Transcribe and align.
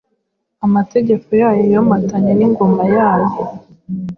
Amategeko 0.65 1.27
yayo 1.41 1.63
yomatanye 1.73 2.31
n’ingoma 2.39 2.83
yayo, 2.95 3.41